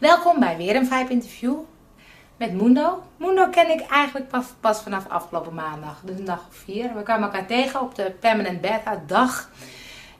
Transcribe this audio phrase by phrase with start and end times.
[0.00, 1.58] Welkom bij weer een Vibe interview
[2.36, 3.02] met Mundo.
[3.16, 4.26] Mundo ken ik eigenlijk
[4.60, 6.94] pas, vanaf afgelopen maandag, dus een dag of vier.
[6.94, 9.50] We kwamen elkaar tegen op de Permanent Beta dag.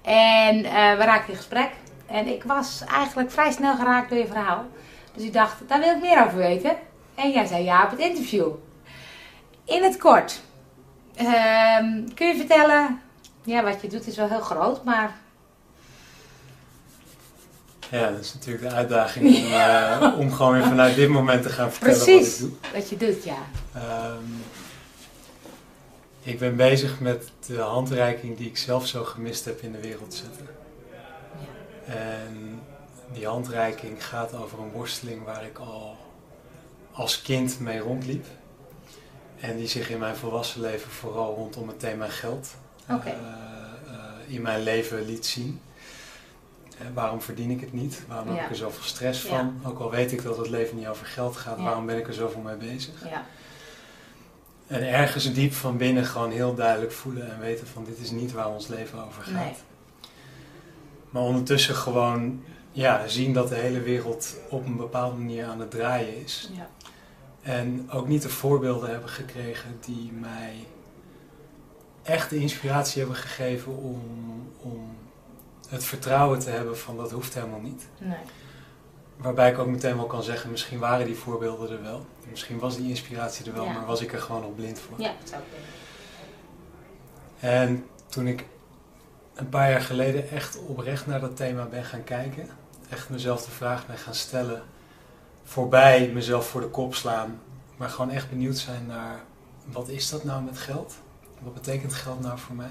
[0.03, 1.71] En eh, we raakten in gesprek.
[2.07, 4.65] En ik was eigenlijk vrij snel geraakt door je verhaal.
[5.15, 6.77] Dus ik dacht, daar wil ik meer over weten.
[7.15, 8.49] En jij zei ja op het interview.
[9.65, 10.43] In het kort,
[11.15, 13.01] ehm, kun je vertellen,
[13.45, 15.17] ja, wat je doet is wel heel groot, maar
[17.91, 21.49] Ja, dat is natuurlijk de uitdaging om, uh, om gewoon weer vanuit dit moment te
[21.49, 22.73] gaan vertellen precies wat ik doe.
[22.73, 23.39] wat je doet, ja.
[23.75, 24.25] Ehm,
[26.23, 30.15] ik ben bezig met de handreiking die ik zelf zo gemist heb in de wereld
[30.15, 30.49] zetten.
[31.87, 32.61] En
[33.13, 35.97] die handreiking gaat over een worsteling waar ik al
[36.93, 38.27] als kind mee rondliep.
[39.41, 42.55] En die zich in mijn volwassen leven vooral rondom het thema geld
[42.87, 43.03] eh, eh,
[44.27, 45.61] in mijn leven liet zien.
[46.79, 48.03] Eh, waarom verdien ik het niet?
[48.09, 49.29] Waarom heb ik er zoveel stress Ja.
[49.29, 49.61] van?
[49.65, 51.65] Ook al weet ik dat het leven niet over geld gaat, Ja.
[51.65, 53.09] waarom ben ik er zoveel mee bezig?
[53.09, 53.25] ja.
[54.67, 58.33] En ergens diep van binnen gewoon heel duidelijk voelen en weten van dit is niet
[58.33, 59.33] waar ons leven over gaat.
[59.35, 59.55] Nee.
[61.11, 65.71] Maar ondertussen gewoon ja, zien dat de hele wereld op een bepaalde manier aan het
[65.71, 66.51] draaien is.
[66.53, 66.69] ja.
[67.43, 70.67] En ook niet de voorbeelden hebben gekregen die mij
[72.03, 74.03] echt de inspiratie hebben gegeven om,
[74.61, 74.97] om
[75.69, 77.87] het vertrouwen te hebben van dat hoeft helemaal niet.
[77.99, 78.19] Nee.
[79.17, 82.07] Waarbij ik ook meteen wel kan zeggen, misschien waren die voorbeelden er wel.
[82.31, 83.73] Misschien was die inspiratie er wel, Ja.
[83.73, 85.01] maar was ik er gewoon nog blind voor.
[85.01, 85.69] Ja, dat zou kunnen.
[87.41, 88.45] En toen ik
[89.35, 92.49] een paar jaar geleden echt oprecht naar dat thema ben gaan kijken,
[92.91, 94.63] echt mezelf de vraag ben gaan stellen,
[95.51, 97.41] voorbij mezelf voor de kop slaan,
[97.77, 99.21] maar gewoon echt benieuwd zijn naar
[99.65, 100.95] wat is dat nou met geld?
[101.41, 102.71] Wat betekent geld nou voor mij?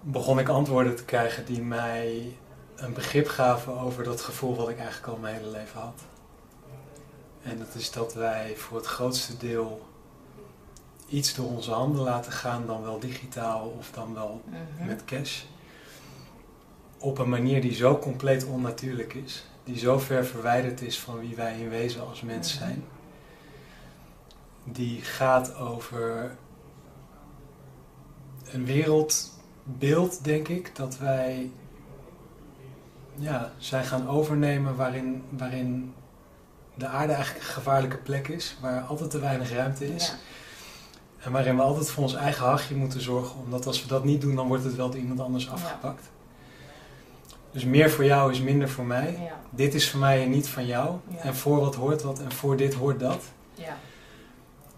[0.00, 2.36] Begon ik antwoorden te krijgen die mij
[2.76, 6.00] een begrip gaven over dat gevoel wat ik eigenlijk al mijn hele leven had.
[7.42, 9.88] En dat is dat wij voor het grootste deel
[11.08, 14.86] iets door onze handen laten gaan, dan wel digitaal of dan wel Mhm.
[14.86, 15.42] met cash.
[16.98, 21.36] Op een manier die zo compleet onnatuurlijk is, die zo ver verwijderd is van wie
[21.36, 22.64] wij in wezen als mens Mhm.
[22.64, 22.84] zijn.
[24.64, 26.36] Die gaat over
[28.52, 31.50] een wereldbeeld, denk ik, dat wij
[33.14, 35.94] ja, zijn gaan overnemen waarin, waarin
[36.74, 40.06] de aarde eigenlijk een gevaarlijke plek is, waar altijd te weinig ruimte is.
[40.06, 40.14] Ja.
[41.18, 44.20] En waarin we altijd voor ons eigen hachje moeten zorgen, omdat als we dat niet
[44.20, 46.10] doen, dan wordt het wel door iemand anders afgepakt.
[47.50, 49.18] Dus meer voor jou is minder voor mij.
[49.24, 49.40] Ja.
[49.50, 50.96] Dit is voor mij en niet van jou.
[51.08, 51.18] Ja.
[51.18, 53.22] En voor wat hoort wat en voor dit hoort dat.
[53.54, 53.76] Ja.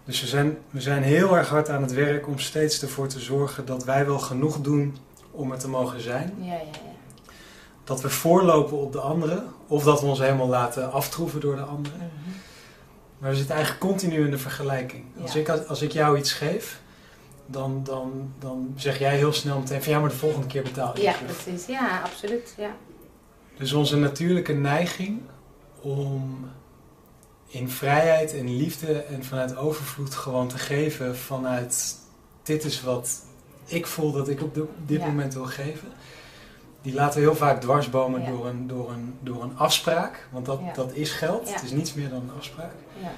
[0.05, 3.19] Dus we zijn, we zijn heel erg hard aan het werk om steeds ervoor te
[3.19, 4.97] zorgen dat wij wel genoeg doen
[5.31, 6.33] om er te mogen zijn.
[6.39, 6.91] Ja, ja, ja.
[7.83, 11.61] Dat we voorlopen op de anderen, of dat we ons helemaal laten aftroeven door de
[11.61, 11.97] anderen.
[11.97, 12.29] Mhm.
[13.17, 15.03] Maar we zitten eigenlijk continu in de vergelijking.
[15.21, 16.81] Als, ik, als ik jou iets geef,
[17.45, 20.95] dan, dan, dan zeg jij heel snel meteen van ja, maar de volgende keer betaal
[20.97, 21.65] je Ja, precies.
[21.65, 22.53] Ja, absoluut.
[22.57, 22.75] Ja.
[23.57, 25.21] Dus onze natuurlijke neiging
[25.81, 26.49] om
[27.47, 31.95] in vrijheid en liefde en vanuit overvloed gewoon te geven vanuit
[32.43, 33.25] dit is wat
[33.65, 34.55] ik voel dat ik op
[34.85, 35.05] dit Ja.
[35.05, 35.87] moment wil geven.
[36.81, 38.29] Die laten we heel vaak dwarsbomen Ja.
[38.29, 40.73] door, een, door, een, door een afspraak, want dat, Ja.
[40.73, 42.71] dat is geld, het is niets meer dan een afspraak.
[43.01, 43.11] Ja.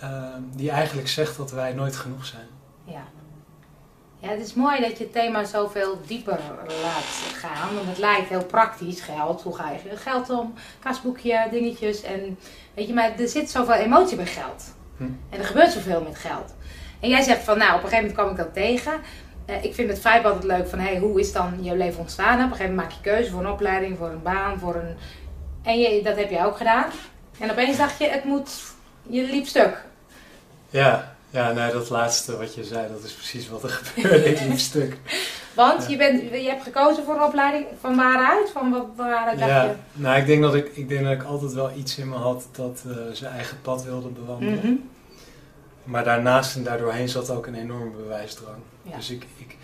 [0.00, 2.46] Ehm, die eigenlijk zegt dat wij nooit genoeg zijn.
[2.90, 3.02] Ja.
[4.18, 6.38] Ja, het is mooi dat je het thema zoveel dieper
[6.82, 7.74] laat gaan.
[7.74, 9.42] Want het lijkt heel praktisch, geld.
[9.42, 10.54] Hoe ga je geld om?
[10.78, 12.02] Kasboekje, dingetjes.
[12.02, 12.38] En
[12.74, 14.74] weet je, maar er zit zoveel emotie bij geld.
[14.96, 15.04] Hm.
[15.30, 16.54] En er gebeurt zoveel met geld.
[17.00, 19.00] En jij zegt van, nou, op een gegeven moment kwam ik dat tegen.
[19.46, 22.34] Eh, ik vind het vibe altijd leuk van, hey, hoe is dan je leven ontstaan?
[22.34, 24.96] Op een gegeven moment maak je keuze voor een opleiding, voor een baan, voor een...
[25.62, 26.90] En je, dat heb je ook gedaan.
[27.38, 28.50] En opeens dacht je, het moet...
[29.02, 29.84] Je liep stuk.
[30.70, 34.24] Ja, ja nee, dat laatste wat je zei, dat is precies wat er gebeurde.
[34.24, 34.96] Ik liep stuk.
[35.54, 35.88] Want Ja.
[35.88, 38.50] je, bent, je hebt gekozen voor een opleiding van waaruit?
[38.50, 39.70] Van wat, waaruit dacht Ja, je?
[39.92, 42.48] nou ik denk, dat ik, ik denk dat ik altijd wel iets in me had
[42.52, 44.58] dat eh, zijn eigen pad wilde bewandelen.
[44.58, 44.72] Mhm.
[45.84, 48.56] Maar daarnaast en daardoorheen zat ook een enorme bewijsdrang.
[48.82, 48.96] Ja.
[48.96, 49.56] Dus ik, ik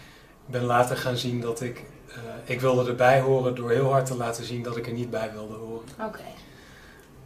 [0.47, 1.83] ben later gaan zien dat ik...
[2.09, 2.15] eh,
[2.45, 5.31] ik wilde erbij horen door heel hard te laten zien dat ik er niet bij
[5.33, 5.85] wilde horen.
[6.07, 6.21] Oké.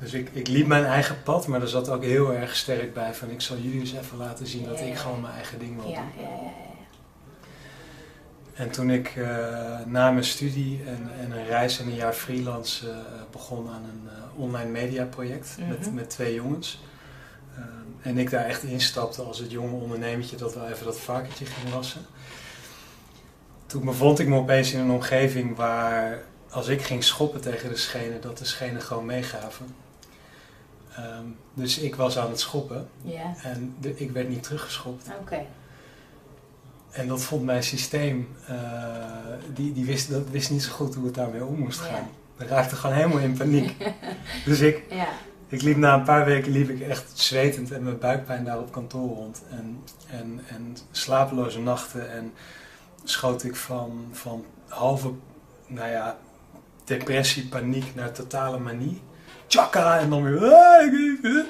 [0.01, 3.15] Dus ik, ik liep mijn eigen pad, maar er zat ook heel erg sterk bij
[3.15, 3.31] van...
[3.31, 5.93] ik zal jullie eens even laten zien dat ik gewoon mijn eigen ding wil doen.
[5.93, 6.51] ja, ja, ja.
[8.55, 12.91] En toen ik eh, na mijn studie en, en een reis en een jaar freelance
[12.91, 12.97] eh,
[13.31, 15.95] begon aan een eh, online media project met, Mhm.
[15.95, 16.81] met twee jongens.
[18.03, 21.75] En ik daar echt instapte als het jonge ondernemertje dat wel even dat varkentje ging
[21.75, 22.01] wassen.
[23.67, 27.77] Toen bevond ik me opeens in een omgeving waar als ik ging schoppen tegen de
[27.77, 29.75] schenen, dat de schenen gewoon meegaven.
[31.03, 31.25] Ehm,
[31.55, 33.35] dus ik was aan het schoppen Ja.
[33.43, 35.11] en de- ik werd niet teruggeschopt.
[35.21, 35.41] Oké.
[36.91, 38.55] En dat vond mijn systeem, eh,
[39.55, 41.87] die, die wist, dat wist niet zo goed hoe het daarmee om moest Ja.
[41.87, 42.09] gaan.
[42.39, 43.77] Ik raakte gewoon helemaal in paniek.
[44.45, 45.09] dus ik, Ja.
[45.49, 48.73] ik liep na een paar weken liep ik echt zwetend en met buikpijn daar op
[48.73, 49.43] kantoor rond.
[49.51, 52.33] En, en, en slapeloze nachten en
[53.05, 55.11] schoot ik van, van halve,
[55.67, 56.19] nou ja,
[56.85, 59.01] depressie, paniek naar totale manie.
[59.51, 59.99] Tjaka!
[59.99, 61.45] En dan weer...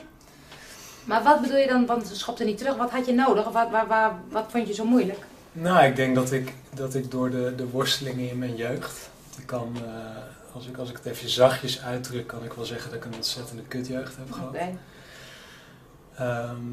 [1.05, 2.76] Maar wat bedoel je dan, want ze schopte niet terug.
[2.76, 3.47] Wat had je nodig?
[3.47, 5.19] Of wat, waar, waar, wat vond je zo moeilijk?
[5.52, 9.11] Nou, ik denk dat ik, dat ik door de, de worstelingen in mijn jeugd...
[9.38, 12.91] Ik kan, eh, als, ik, als ik het even zachtjes uitdruk, kan ik wel zeggen
[12.91, 14.55] dat ik een ontzettende kutjeugd heb gehad.
[16.17, 16.64] Ehm,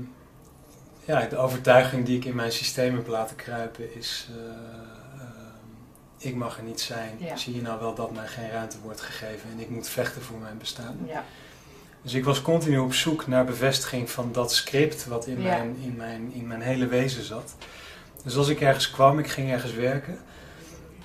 [1.06, 4.28] ja, de overtuiging die ik in mijn systeem heb laten kruipen is...
[4.32, 4.97] eh,
[6.18, 7.12] ik mag er niet zijn.
[7.18, 7.36] Ja.
[7.36, 10.38] Zie je nou wel dat mij geen ruimte wordt gegeven en ik moet vechten voor
[10.38, 10.98] mijn bestaan?
[11.08, 11.24] Ja.
[12.02, 15.50] Dus ik was continu op zoek naar bevestiging van dat script wat in, Ja.
[15.50, 17.56] mijn, in, mijn, in mijn hele wezen zat.
[18.24, 20.18] Dus als ik ergens kwam, ik ging ergens werken.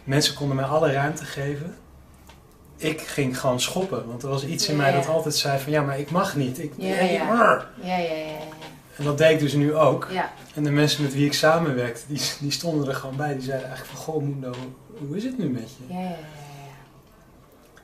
[0.04, 1.76] Mensen konden mij alle ruimte geven.
[2.76, 5.82] Ik ging gewoon schoppen, want er was iets in mij dat altijd zei van ja,
[5.82, 6.58] maar ik mag niet.
[6.58, 7.66] Ik, Ja, ja.
[7.82, 8.38] Ja, ja, ja.
[8.96, 10.08] En dat deed ik dus nu ook.
[10.54, 13.32] En de mensen met wie ik samenwerkte, die, die stonden er gewoon bij.
[13.32, 14.52] Die zeiden eigenlijk van, goh Mundo,
[14.98, 15.94] hoe is het nu met je?
[15.94, 16.16] Ja, ja, ja.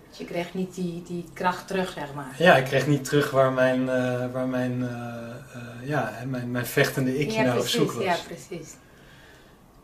[0.08, 2.34] Dus je kreeg niet die, die kracht terug, zeg maar.
[2.38, 6.66] Ja, ik kreeg niet terug waar mijn, eh, waar mijn, eh, eh, ja, mijn, mijn
[6.66, 8.04] vechtende ikje ja, naar op zoek was.
[8.04, 8.74] Ja, precies.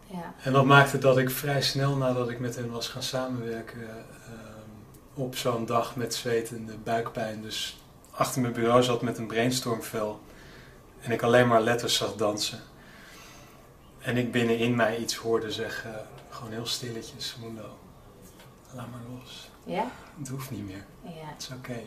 [0.06, 0.35] Ja.
[0.43, 3.79] En dat maakte dat ik vrij snel nadat ik met hen was gaan samenwerken,
[5.15, 7.81] op zo'n dag met zwetende buikpijn, dus
[8.11, 10.20] achter mijn bureau zat met een brainstormvel
[11.00, 12.59] en ik alleen maar letters zag dansen.
[14.05, 17.79] En ik binnenin mij iets hoorde zeggen, gewoon heel stilletjes, Mundo,
[18.75, 19.51] laat maar los.
[19.65, 19.87] Ja?
[20.19, 21.11] Het hoeft niet meer, Ja.
[21.33, 21.81] het is oké.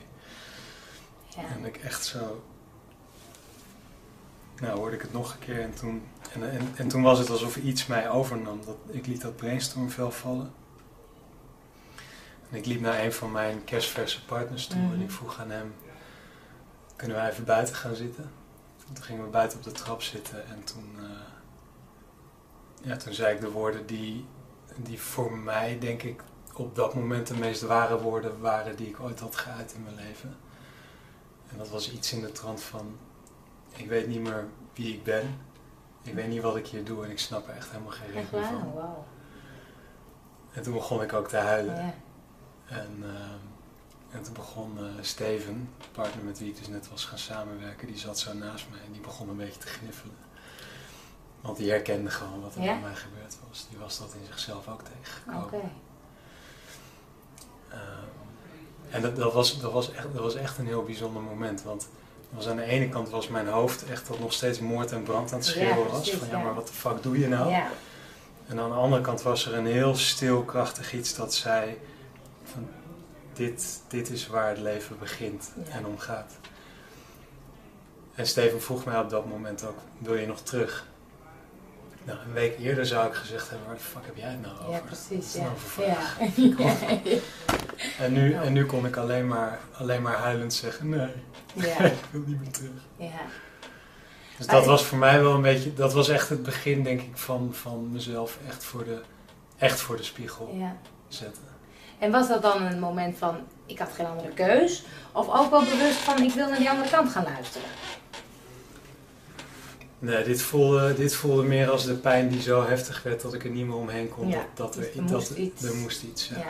[1.36, 1.44] Ja.
[1.56, 2.44] En ik echt zo.
[4.62, 6.04] Nou, hoorde ik het nog een keer en toen,
[6.34, 8.60] en, en, en toen was het alsof iets mij overnam.
[8.66, 10.52] Dat, ik liet dat brainstormvel vallen.
[12.50, 15.02] En ik liep naar een van mijn kerstverse partners toe en Mhm.
[15.02, 15.74] ik vroeg aan hem:
[16.96, 18.32] Kunnen wij even buiten gaan zitten?
[18.94, 21.04] Toen gingen we buiten op de trap zitten en toen, eh,
[22.88, 24.26] ja, toen zei ik de woorden die,
[24.76, 26.22] die voor mij, denk ik,
[26.54, 29.96] op dat moment de meest ware woorden waren die ik ooit had geuit in mijn
[29.96, 30.36] leven.
[31.52, 32.98] En dat was iets in de trant van:
[33.76, 35.40] Ik weet niet meer wie ik ben.
[36.04, 38.44] Ik weet niet wat ik hier doe en ik snap er echt helemaal geen waar?
[38.44, 38.74] van.
[38.74, 39.06] Wauw.
[40.52, 41.94] En toen begon ik ook te huilen.
[42.66, 43.46] En, ehm,
[44.10, 47.88] en toen begon eh, Steven, de partner met wie ik dus net was gaan samenwerken,
[47.88, 50.27] die zat zo naast mij en die begon een beetje te gniffelen.
[51.48, 52.74] Want die herkende gewoon wat er Ja?
[52.74, 53.68] bij mij gebeurd was.
[53.70, 55.44] Die was dat in zichzelf ook tegengekomen.
[55.44, 55.72] Oké.
[57.70, 57.80] Ehm,
[58.90, 61.64] en dat, dat, was, dat, was echt, dat was echt een heel bijzonder moment.
[61.64, 61.88] Want
[62.30, 65.32] was aan de ene kant was mijn hoofd echt dat nog steeds moord en brand
[65.32, 66.10] aan het Ja, schreeuwen was.
[66.10, 67.50] Van ja, maar wat de fuck doe je nou?
[67.50, 67.68] Ja.
[68.48, 71.78] En aan de andere kant was er een heel stil, krachtig iets dat zei:
[72.44, 72.68] van
[73.34, 76.34] dit, dit is waar het leven begint en om gaat.
[78.16, 80.88] En Steven vroeg mij op dat moment ook: wil je nog terug?
[82.08, 84.58] Nou, een week eerder zou ik gezegd hebben: waar de fuck heb jij het nou
[84.60, 84.72] over?
[84.72, 85.34] Ja, precies.
[85.34, 85.42] Ja.
[85.42, 85.98] nou Ja.
[86.66, 86.76] Ja.
[88.00, 91.10] En, nu, en nu kon ik alleen maar, alleen maar huilend zeggen: nee,
[91.54, 91.78] Ja.
[91.86, 92.72] ik wil niet meer terug.
[92.98, 93.22] Ja.
[94.38, 97.18] Dus dat was voor mij wel een beetje, dat was echt het begin, denk ik,
[97.18, 99.02] van, van mezelf echt voor, de,
[99.58, 100.76] echt voor de spiegel Ja.
[101.08, 101.44] zetten.
[102.00, 104.84] En was dat dan een moment van, ik had geen andere keus?
[105.12, 107.68] Of ook wel bewust van, ik wil naar die andere kant gaan luisteren?
[110.00, 113.44] Nee, dit voelde, dit voelde meer als de pijn die zo heftig werd dat ik
[113.44, 114.28] er niet meer omheen kon.
[114.28, 115.64] Ja, dat, dat er, er moest dat, iets.
[115.64, 116.28] er moest iets.
[116.28, 116.38] Ja.
[116.38, 116.46] Ja.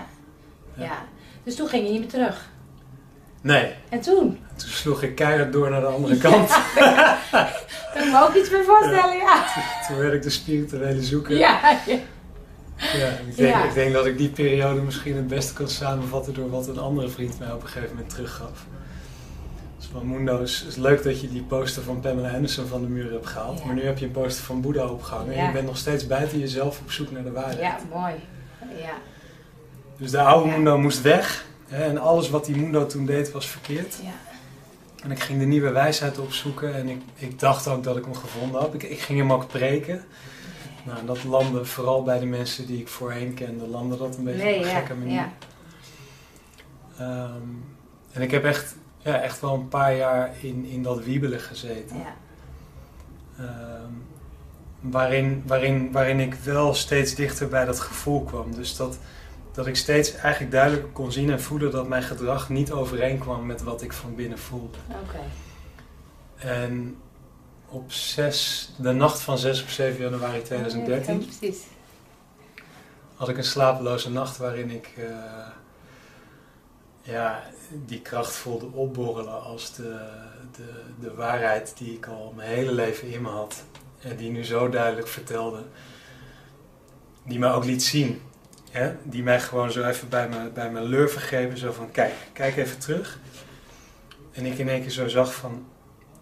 [0.73, 0.83] Ja.
[0.83, 1.05] ja.
[1.43, 2.49] Dus toen ging je niet meer terug.
[3.41, 4.39] Nee, En toen?
[4.55, 6.49] toen sloeg ik keihard door naar de andere kant.
[7.93, 9.45] Kan ik me ook iets meer voorstellen, ja.
[9.87, 11.37] Toen werd ik de spirituele zoeker.
[11.37, 11.79] Ja.
[11.85, 11.97] ja.
[12.77, 13.63] Ja, ik, denk, Ja.
[13.63, 17.09] ik denk dat ik die periode misschien het beste kan samenvatten door wat een andere
[17.09, 18.65] vriend mij op een gegeven moment teruggaf.
[19.91, 23.11] Van Mundo, is, is leuk dat je die poster van Pamela Anderson van de muur
[23.11, 23.59] hebt gehaald.
[23.59, 23.65] Ja.
[23.65, 26.39] Maar nu heb je een poster van Boeddha opgehangen en je bent nog steeds buiten
[26.39, 27.59] jezelf op zoek naar de waarheid.
[27.59, 28.13] Ja, mooi.
[28.81, 28.93] Ja.
[29.97, 30.49] Dus de oude.
[30.49, 31.45] Mundo moest weg.
[31.67, 33.99] Hè, en alles wat die Mundo toen deed was verkeerd.
[34.03, 34.35] Ja.
[35.03, 36.75] En ik ging de nieuwe wijsheid opzoeken.
[36.75, 38.73] En ik, ik dacht ook dat ik hem gevonden had.
[38.73, 40.05] Ik, ik ging hem ook preken.
[40.83, 43.67] Nou, dat landde vooral bij de mensen die ik voorheen kende.
[43.67, 45.13] Landde dat een beetje Nee, op een gekke manier.
[45.15, 45.31] Ja.
[46.97, 47.47] Ehm,
[48.11, 51.97] en ik heb echt, ja, echt wel een paar jaar in, in dat wiebelen gezeten.
[51.97, 52.15] Ja.
[53.37, 53.91] Ehm,
[54.79, 58.55] waarin, waarin, waarin ik wel steeds dichter bij dat gevoel kwam.
[58.55, 58.97] Dus dat,
[59.51, 63.63] dat ik steeds eigenlijk duidelijk kon zien en voelen dat mijn gedrag niet overeenkwam met
[63.63, 64.77] wat ik van binnen voelde.
[64.89, 65.19] Oké.
[66.37, 66.95] En
[67.69, 71.57] op 6, de nacht van 6 op 7 januari 2013 Ja, precies.
[73.15, 75.05] had ik een slapeloze nacht waarin ik eh,
[77.07, 77.43] ja,
[77.85, 79.99] die kracht voelde opborrelen als de,
[80.55, 83.63] de, de waarheid die ik al mijn hele leven in me had.
[84.01, 85.63] En die nu zo duidelijk vertelde.
[87.25, 88.21] Die mij ook liet zien.
[88.71, 88.93] Hè?
[89.03, 91.57] Die mij gewoon zo even bij mijn, bij mijn lurven grepen.
[91.57, 93.19] Zo van, kijk, kijk even terug.
[94.31, 95.65] En ik in één keer zo zag van...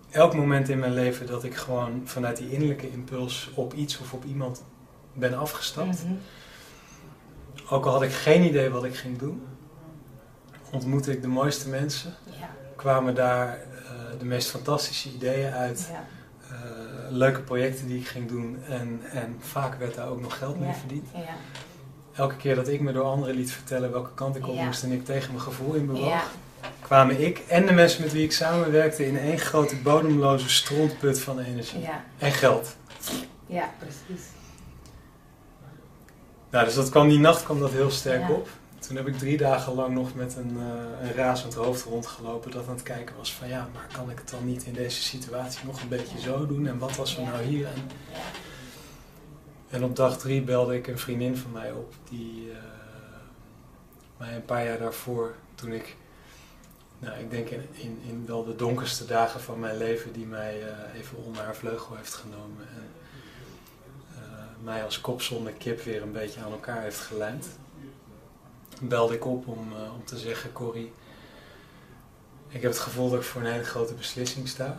[0.09, 4.13] Elk moment in mijn leven dat ik gewoon vanuit die innerlijke impuls op iets of
[4.13, 4.63] op iemand
[5.13, 6.03] ben afgestapt.
[6.03, 6.13] Mhm.
[7.69, 9.43] Ook al had ik geen idee wat ik ging doen,
[10.75, 12.13] ontmoette ik de mooiste mensen.
[12.39, 13.59] Ja, Kwamen daar eh,
[14.19, 15.89] de meest fantastische ideeën uit.
[15.91, 16.03] ja,
[16.55, 16.59] eh,
[17.09, 18.57] leuke projecten die ik ging doen.
[18.69, 21.07] En, en vaak werd daar ook nog geld mee verdiend.
[21.13, 21.21] ja.
[22.13, 24.91] Elke keer dat ik me door anderen liet vertellen welke kant ik op moest en
[24.91, 26.31] ik tegen mijn gevoel in bewoog,
[26.81, 31.39] kwamen ik en de mensen met wie ik samenwerkte in één grote bodemloze strontput van
[31.39, 31.89] energie.
[32.17, 32.75] En geld.
[33.45, 34.25] ja, precies.
[36.49, 38.33] Nou, dus dat kwam, die nacht kwam dat heel sterk Ja.
[38.33, 38.49] op.
[38.87, 42.67] Toen heb ik drie dagen lang nog met een, eh, een razend hoofd rondgelopen dat
[42.67, 45.65] aan het kijken was van ja, maar kan ik het dan niet in deze situatie
[45.65, 47.29] nog een beetje zo doen en wat we Ja.
[47.29, 47.89] nou hier en,
[49.69, 52.57] en op dag drie belde ik een vriendin van mij op die eh,
[54.17, 55.95] mij een paar jaar daarvoor, toen ik,
[56.99, 60.61] nou ik denk in, in, in wel de donkerste dagen van mijn leven die mij
[60.61, 62.89] eh, even onder haar vleugel heeft genomen en
[64.63, 67.47] mij als kop zonder kip weer een beetje aan elkaar heeft gelijmd.
[68.81, 70.93] Belde ik op om, eh, om te zeggen, Corrie,
[72.47, 74.77] ik heb het gevoel dat ik voor een hele grote beslissing sta.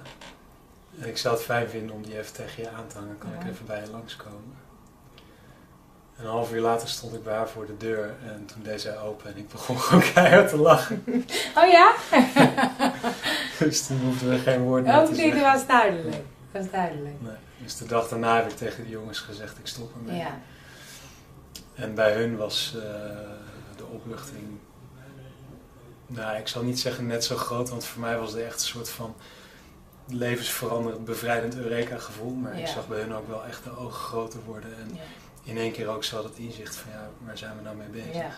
[1.00, 3.18] En ik zou het fijn vinden om die even tegen je aan te hangen.
[3.18, 4.64] Kan ik even bij je langskomen?
[6.16, 8.80] En een half uur later stond ik bij haar voor de deur en toen deed
[8.80, 11.04] zij open en ik begon gewoon keihard te lachen.
[11.58, 11.94] Oh ja?
[13.58, 15.52] Dus toen hoefden we geen woord meer Oh, te nee, dat zeggen.
[15.58, 16.16] was duidelijk.
[16.52, 17.14] Dat was duidelijk.
[17.20, 17.32] Nee.
[17.62, 20.16] Dus de dag daarna heb ik tegen de jongens gezegd, ik stop ermee.
[20.18, 20.38] Ja,
[21.74, 22.82] En bij hun was eh,
[23.86, 24.58] opluchting,
[26.06, 28.66] nou ik zal niet zeggen net zo groot, want voor mij was het echt een
[28.66, 29.14] soort van
[30.08, 32.34] levensveranderend, bevrijdend Eureka gevoel.
[32.34, 35.00] Maar ik zag bij hun ook wel echt de ogen groter worden en ja,
[35.42, 38.14] in één keer ook zo dat inzicht van ja, waar zijn we nou mee bezig?
[38.14, 38.30] ja.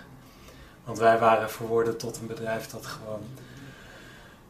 [0.85, 3.23] Want wij waren verworden tot een bedrijf dat gewoon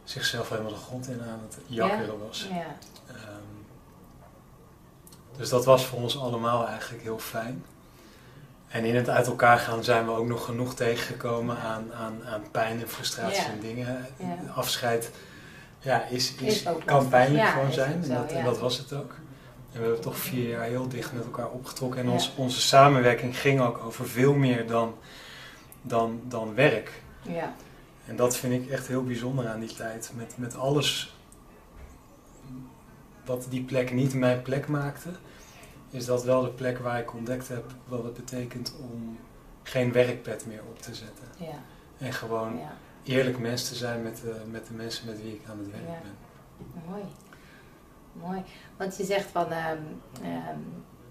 [0.04, 2.46] zichzelf helemaal de grond in aan het jakkeren was.
[2.50, 2.76] ja.
[3.06, 3.48] Ehm,
[5.36, 7.64] dus dat was voor ons allemaal eigenlijk heel fijn.
[8.68, 12.42] En in het uit elkaar gaan zijn we ook nog genoeg tegengekomen aan, aan, aan
[12.50, 13.48] pijn en frustratie Ja.
[13.50, 14.06] en dingen.
[14.16, 14.52] Ja.
[14.54, 15.10] Afscheid
[15.78, 18.02] ja, is, is, kan pijnlijk Ja, gewoon zijn.
[18.02, 19.14] En dat, en dat was het ook.
[19.72, 22.00] En we hebben toch vier jaar heel dicht met elkaar opgetrokken.
[22.00, 24.94] En ons, onze samenwerking ging ook over veel meer dan,
[25.82, 27.02] dan, dan werk.
[27.22, 27.54] ja.
[28.06, 30.10] En dat vind ik echt heel bijzonder aan die tijd.
[30.14, 31.16] Met, met alles
[33.24, 35.08] wat die plek niet mijn plek maakte,
[35.90, 39.18] is dat wel de plek waar ik ontdekt heb wat het betekent om
[39.62, 41.24] geen werkpet meer op te zetten.
[41.38, 41.58] ja.
[41.98, 42.72] En gewoon ja.
[43.02, 45.84] eerlijk mens te zijn met de, met de mensen met wie ik aan het werk
[45.86, 45.98] Ja.
[46.02, 46.82] ben.
[46.90, 47.02] Mooi.
[48.12, 48.42] Mooi.
[48.76, 49.78] Want je zegt van, ehm,
[50.22, 50.58] ehm,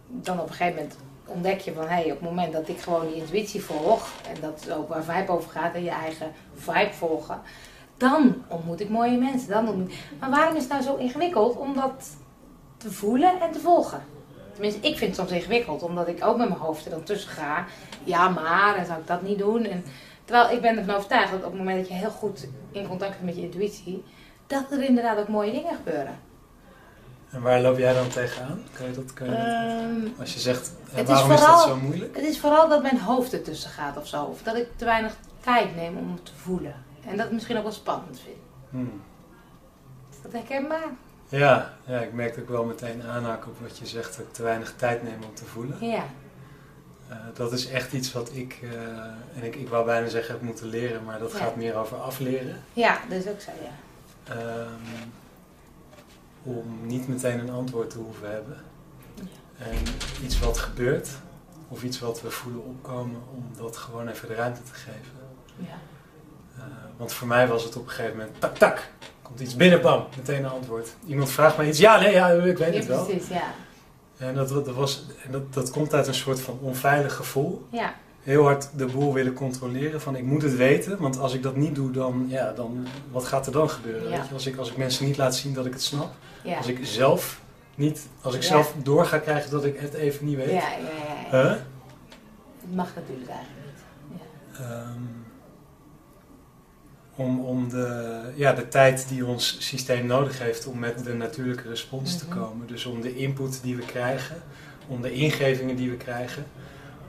[0.08, 2.80] dan op een gegeven moment ontdek je van, hé, hey, op het moment dat ik
[2.80, 6.32] gewoon die intuïtie volg, en dat is ook waar vibe over gaat, en je eigen
[6.56, 7.42] vibe volgen,
[7.98, 9.50] dan ontmoet ik mooie mensen.
[9.50, 9.94] Dan ontmoet...
[10.20, 12.16] Maar waarom is het nou zo ingewikkeld om dat
[12.78, 14.02] te voelen en te volgen?
[14.58, 17.30] Tenminste, ik vind het soms ingewikkeld, omdat ik ook met mijn hoofd er dan tussen
[17.30, 17.66] ga.
[18.04, 19.64] Ja, maar, en zou ik dat niet doen?
[19.64, 19.84] En,
[20.26, 23.12] terwijl ik ben ervan overtuigd dat op het moment dat je heel goed in contact
[23.12, 24.04] bent met je intuïtie,
[24.48, 26.20] dat er inderdaad ook mooie dingen gebeuren.
[27.32, 28.64] En waar loop jij dan tegenaan?
[28.78, 31.62] Kan je dat, kan je dat- Ehm, als je zegt, eh, is waarom is, dat
[31.62, 32.16] zo moeilijk?
[32.16, 34.24] het is vooral dat mijn hoofd ertussen gaat of zo.
[34.24, 36.76] Of dat ik te weinig tijd neem om het te voelen.
[37.06, 38.38] En dat misschien ook wel spannend vind.
[38.70, 39.02] Hmm.
[40.24, 40.88] Dat herkenbaar?
[41.30, 44.44] Ja, ja, ik merk ook wel meteen aanhaken op wat je zegt, dat ik te
[44.44, 45.86] weinig tijd neem om te voelen.
[45.86, 46.04] Ja.
[47.10, 48.70] Eh, dat is echt iets wat ik, eh,
[49.36, 51.38] en ik, ik wou bijna zeggen heb moeten leren, maar dat Ja.
[51.38, 52.64] gaat meer over afleren.
[52.74, 53.72] Ja, dat is ook zo, ja.
[54.36, 55.08] Ehm,
[56.44, 58.58] om niet meteen een antwoord te hoeven hebben.
[59.58, 59.78] En
[60.24, 61.10] iets wat gebeurt,
[61.68, 65.14] of iets wat we voelen opkomen, om dat gewoon even de ruimte te geven.
[65.56, 65.78] Ja.
[66.58, 66.64] Eh,
[66.98, 68.90] want voor mij was het op een gegeven moment, tak tak,
[69.22, 70.90] komt iets binnen, bam, meteen een antwoord.
[71.06, 73.06] Iemand vraagt mij iets, ja, nee, ja, ik weet Ja, het wel.
[73.06, 73.44] precies, ja.
[74.18, 77.68] En dat, dat, was, dat, dat komt uit een soort van onveilig gevoel.
[77.72, 80.02] Ja, Heel hard de boel willen controleren.
[80.02, 83.26] Van ik moet het weten, want als ik dat niet doe, dan, ja, dan wat
[83.26, 84.10] gaat er dan gebeuren?
[84.10, 84.18] Ja.
[84.18, 84.34] Weet je?
[84.34, 86.14] Als, ik, als ik mensen niet laat zien dat ik het snap.
[86.44, 86.58] ja.
[86.58, 87.40] Als ik zelf
[87.76, 90.50] niet, als ik zelf door ga krijgen dat ik het even niet weet.
[90.50, 90.78] Ja, ja,
[91.32, 91.42] ja.
[91.44, 91.52] Huh?
[92.62, 93.66] Het mag natuurlijk eigenlijk
[94.12, 94.20] niet.
[94.60, 94.66] Ja.
[97.20, 101.70] Om om de, ja, de tijd die ons systeem nodig heeft om met de natuurlijke
[101.70, 102.20] respons Mhm.
[102.20, 102.68] te komen.
[102.68, 104.36] Dus om de input die we krijgen,
[104.88, 106.46] om de ingevingen die we krijgen,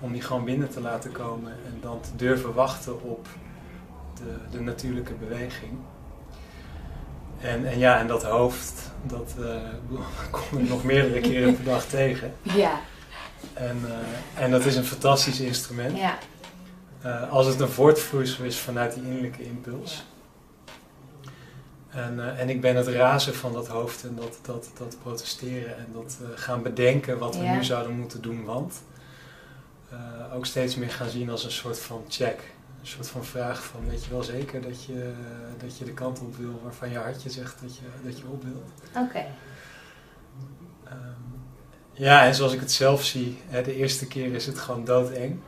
[0.00, 3.27] om die gewoon binnen te laten komen en dan te durven wachten op
[4.17, 5.73] de, de natuurlijke beweging.
[7.41, 9.55] En, en ja, en dat hoofd, dat eh,
[10.50, 12.33] kom ik nog meerdere keren per dag tegen.
[12.43, 12.81] Ja,
[13.55, 13.77] En,
[14.35, 15.97] eh, en dat is een fantastisch instrument.
[15.99, 16.19] ja.
[17.02, 20.05] Eh, als het een voortvloeisel is vanuit die innerlijke impuls.
[21.88, 25.76] En, eh, en ik ben het razen van dat hoofd en dat, dat, dat protesteren
[25.78, 27.55] en dat eh, gaan bedenken wat we Ja.
[27.55, 28.83] nu zouden moeten doen, want
[30.35, 32.40] ook steeds meer gaan zien als een soort van check.
[32.81, 35.12] Een soort van vraag van weet je wel zeker dat je,
[35.59, 38.43] dat je de kant op wil waarvan je hartje zegt dat je, dat je op
[38.43, 39.07] wilt.
[39.09, 39.25] Oké.
[40.85, 40.97] Ehm,
[41.93, 45.40] ja, en zoals ik het zelf zie, hè, de eerste keer is het gewoon doodeng.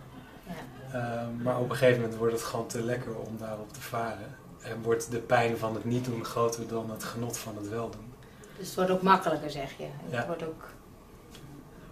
[0.93, 0.99] Ja.
[1.23, 4.37] Ehm, maar op een gegeven moment wordt het gewoon te lekker om daarop te varen.
[4.63, 7.91] En wordt de pijn van het niet doen groter dan het genot van het wel
[7.91, 8.13] doen.
[8.59, 9.83] Dus het wordt ook makkelijker, zeg je.
[9.85, 10.27] Het Ja.
[10.27, 10.65] wordt ook...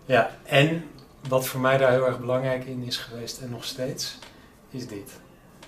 [0.05, 0.85] Ja, en
[1.29, 4.19] wat voor mij daar heel erg belangrijk in is geweest en nog steeds,
[4.71, 5.11] is dit.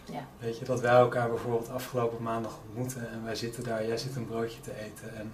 [0.05, 0.25] Ja.
[0.39, 4.17] Weet je, dat wij elkaar bijvoorbeeld afgelopen maandag ontmoeten en wij zitten daar, jij zit
[4.17, 5.33] een broodje te eten en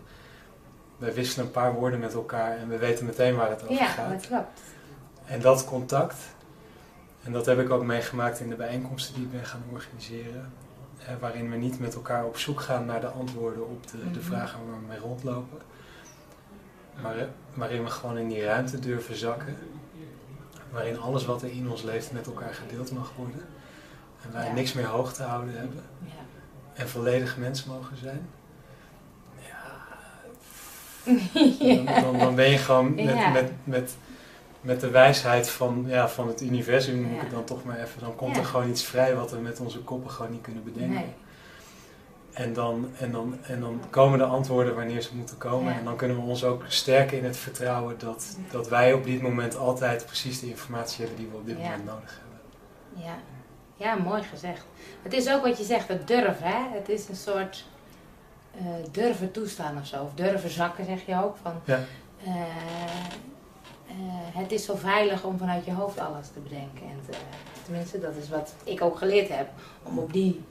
[0.96, 3.86] wij wisselen een paar woorden met elkaar en we weten meteen waar het over Ja,
[3.86, 4.10] gaat.
[4.10, 4.60] dat klopt.
[5.24, 6.14] En dat contact,
[7.26, 10.52] en dat heb ik ook meegemaakt in de bijeenkomsten die ik ben gaan organiseren,
[10.98, 14.18] eh, waarin we niet met elkaar op zoek gaan naar de antwoorden op de, de
[14.18, 14.20] Mhm.
[14.28, 15.58] vragen waar we mee rondlopen,
[17.02, 17.14] maar,
[17.54, 19.56] waarin we gewoon in die ruimte durven zakken,
[20.70, 23.42] waarin alles wat er in ons leeft met elkaar gedeeld mag worden,
[24.22, 24.52] en wij Ja.
[24.52, 26.12] niks meer hoog te houden hebben Ja.
[26.74, 28.28] en volledig mens mogen zijn.
[29.48, 29.54] ja.
[31.84, 33.96] Dan, dan, dan ben je gewoon met, met,
[34.66, 38.00] met de wijsheid van, ja, van het universum, noem ik het dan toch maar even.
[38.00, 40.94] Dan komt er gewoon iets vrij wat we met onze koppen gewoon niet kunnen bedenken.
[40.94, 41.14] Nee.
[42.32, 45.72] En, dan, en, dan, en dan komen de antwoorden wanneer ze moeten komen.
[45.72, 45.78] Ja.
[45.78, 49.22] En dan kunnen we ons ook sterken in het vertrouwen dat, dat wij op dit
[49.22, 51.62] moment altijd precies de informatie hebben die we op dit Ja.
[51.62, 53.04] moment nodig hebben.
[53.04, 53.14] Ja.
[53.76, 54.64] ja, mooi gezegd.
[55.02, 56.46] Het is ook wat je zegt, het durven.
[56.46, 56.76] Hè?
[56.78, 57.64] Het is een soort
[58.58, 60.02] eh, durven toestaan of zo.
[60.02, 61.36] Of durven zakken, zeg je ook.
[61.42, 61.80] Van, Ja.
[62.24, 62.32] eh,
[64.32, 66.82] het is zo veilig om vanuit je hoofd alles te bedenken.
[66.82, 67.16] En te-
[67.64, 69.48] tenminste, dat is wat ik ook geleerd heb.
[69.82, 70.44] Om op die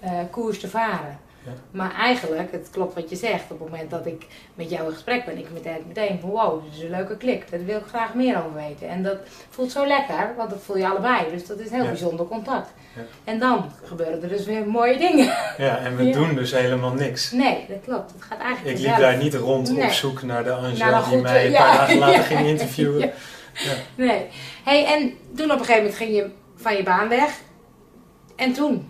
[0.00, 1.18] eh, koers te varen.
[1.44, 1.52] Ja.
[1.70, 3.42] Maar eigenlijk, het klopt wat je zegt.
[3.50, 6.72] Op het moment dat ik met jou in gesprek ben, ik meteen, meteen wow, dit
[6.74, 7.50] is een leuke klik.
[7.50, 8.88] Daar wil ik graag meer over weten.
[8.88, 9.16] En dat
[9.50, 11.30] voelt zo lekker, want dat voel je allebei.
[11.32, 11.88] Dus dat is heel Ja.
[11.88, 12.70] bijzonder contact.
[12.96, 13.02] Ja.
[13.24, 15.24] En dan gebeuren er dus weer mooie dingen.
[15.58, 17.30] Ja, en we doen dus helemaal niks.
[17.30, 18.12] Nee, dat klopt.
[18.12, 19.84] Het gaat eigenlijk Ik liep daar niet rond Nee.
[19.84, 22.46] op zoek naar de Angel Naar een die goed- mij een paar dagen later ging
[22.46, 23.10] interviewen.
[23.94, 24.26] Nee.
[24.64, 27.30] hey, en toen op een gegeven moment ging je van je baan weg.
[28.36, 28.88] En toen?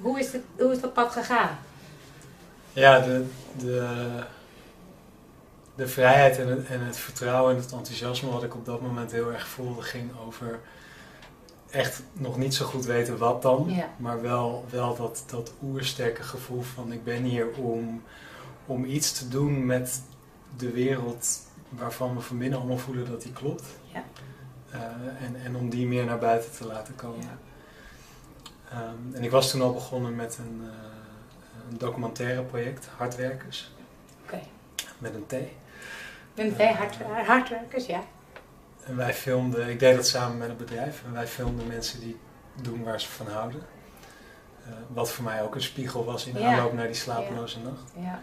[0.00, 1.58] Hoe is, het, hoe is dat pad gegaan?
[2.72, 3.24] Ja, de,
[3.58, 4.06] de,
[5.74, 9.12] de vrijheid en het, en het vertrouwen en het enthousiasme wat ik op dat moment
[9.12, 10.60] heel erg voelde, ging over
[11.70, 13.88] echt nog niet zo goed weten wat dan, Ja.
[13.96, 18.02] maar wel, wel dat, dat oersterke gevoel van ik ben hier om,
[18.66, 20.02] om iets te doen met
[20.56, 23.64] de wereld waarvan we van binnen allemaal voelen dat die klopt.
[23.92, 24.04] Ja.
[24.70, 24.80] Eh,
[25.26, 27.20] en, en om die meer naar buiten te laten komen.
[27.20, 27.38] Ja.
[28.74, 33.72] Ehm, en ik was toen al begonnen met een, eh, een documentaire project, Hardwerkers,
[34.24, 34.40] Oké.
[34.98, 35.32] met een T.
[36.34, 38.00] Met twee hard, hardwerkers, ja.
[38.84, 42.18] En wij filmden, ik deed dat samen met een bedrijf, en wij filmden mensen die
[42.62, 43.62] doen waar ze van houden.
[44.66, 46.46] Eh, wat voor mij ook een spiegel was in de Ja.
[46.56, 47.92] aanloop naar die slapeloze nacht.
[47.96, 48.22] ja.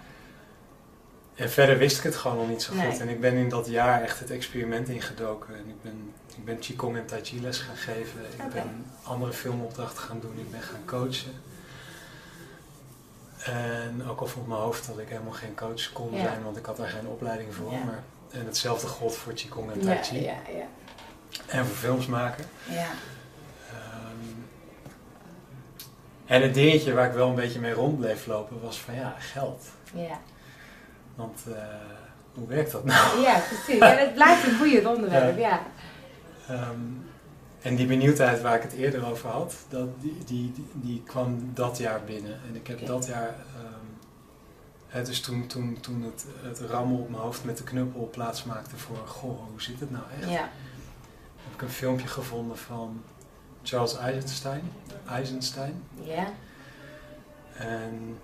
[1.35, 2.81] En verder wist ik het gewoon nog niet zo goed.
[2.81, 2.99] Nee.
[2.99, 5.55] En ik ben in dat jaar echt het experiment ingedoken.
[5.55, 8.21] En ik ben, ik ben Qigong en Tai Chi les gaan geven.
[8.37, 10.39] Ik ben andere filmopdrachten gaan doen.
[10.39, 11.31] Ik ben gaan coachen.
[13.43, 16.65] En ook al vond mijn hoofd dat ik helemaal geen coach kon zijn, want ik
[16.65, 17.71] had daar geen opleiding voor.
[17.71, 20.29] Maar, en hetzelfde gold voor Qigong en Tai Chi.
[21.47, 22.45] En voor films maken.
[23.69, 24.39] Ehm,
[26.25, 29.15] en het dingetje waar ik wel een beetje mee rond bleef lopen was van ja,
[29.19, 29.65] geld.
[31.15, 31.63] Want eh,
[32.33, 33.19] hoe werkt dat nou?
[33.19, 33.79] Ja, precies.
[33.79, 35.61] Ja, het blijft een boeiend onderwerp, ja.
[36.51, 36.79] Ehm,
[37.61, 41.51] en die benieuwdheid waar ik het eerder over had, dat, die, die, die, die kwam
[41.53, 42.39] dat jaar binnen.
[42.47, 43.35] En ik heb dat jaar,
[44.87, 48.77] hè, dus toen, toen, toen het, het rammen op mijn hoofd met de knuppel plaatsmaakte
[48.77, 50.29] voor, goh, hoe zit het nou echt?
[50.29, 50.49] Ja.
[51.43, 53.03] Heb ik een filmpje gevonden van
[53.63, 54.71] Charles Eisenstein.
[55.07, 55.83] Eisenstein.
[56.03, 56.27] Ja.
[57.53, 58.17] En